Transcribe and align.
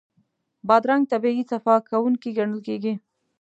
بادرنګ 0.67 1.03
طبعي 1.11 1.41
صفا 1.51 1.75
کوونکی 1.89 2.29
ګڼل 2.37 2.59
کېږي. 2.67 2.93